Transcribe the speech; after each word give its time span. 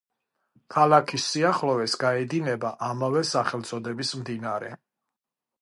ქალაქის 0.75 1.25
სიახლოვეს 1.33 1.97
გაედინება 2.05 2.73
ამავე 2.89 3.25
სახელწოდების 3.35 4.15
მდინარე. 4.23 4.77